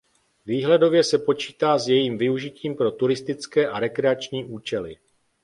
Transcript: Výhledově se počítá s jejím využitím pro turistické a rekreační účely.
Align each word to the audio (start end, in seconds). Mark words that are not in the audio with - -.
Výhledově 0.45 1.03
se 1.03 1.17
počítá 1.19 1.77
s 1.77 1.87
jejím 1.89 2.17
využitím 2.17 2.75
pro 2.75 2.91
turistické 2.91 3.69
a 3.69 3.79
rekreační 3.79 4.45
účely. 4.45 4.97